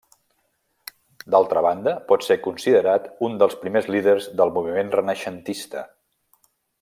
D'altra 1.35 1.61
banda, 1.65 1.93
pot 2.13 2.25
ser 2.29 2.37
considerat 2.47 3.05
un 3.29 3.37
dels 3.43 3.55
primers 3.65 3.91
líders 3.97 4.29
del 4.43 4.55
moviment 4.59 4.91
renaixentista. 5.01 5.85